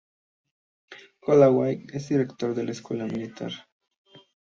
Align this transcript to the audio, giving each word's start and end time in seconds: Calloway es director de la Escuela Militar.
Calloway 1.23 1.85
es 1.93 2.09
director 2.09 2.55
de 2.55 2.63
la 2.63 2.71
Escuela 2.71 3.05
Militar. 3.05 3.51